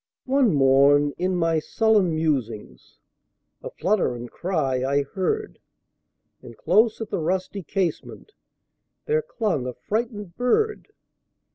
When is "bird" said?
10.37-10.87